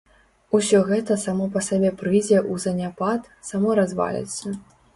[0.59, 4.59] Усё гэта само па сабе прыйдзе ў заняпад, само разваліцца.